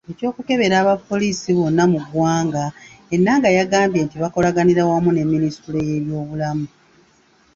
Ku 0.05 0.11
ky’okukebera 0.17 0.75
abapoliisi 0.79 1.49
bonna 1.57 1.83
mu 1.91 1.99
ggwanga, 2.05 2.63
Enanga 3.15 3.49
yagambye 3.57 4.01
nti 4.05 4.15
bakolaganira 4.23 4.81
wamu 4.89 5.09
ne 5.13 5.23
Minisitule 5.33 5.79
y’ebyobulamu. 5.89 6.65